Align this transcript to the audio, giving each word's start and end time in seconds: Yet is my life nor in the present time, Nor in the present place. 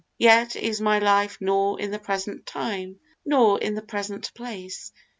Yet 0.17 0.55
is 0.55 0.81
my 0.81 0.97
life 0.97 1.37
nor 1.39 1.79
in 1.79 1.91
the 1.91 1.99
present 1.99 2.47
time, 2.47 2.99
Nor 3.23 3.59
in 3.59 3.75
the 3.75 3.83
present 3.83 4.33
place. 4.33 4.91